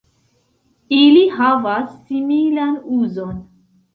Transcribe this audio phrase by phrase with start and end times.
[0.99, 3.39] Ili havas similan uzon.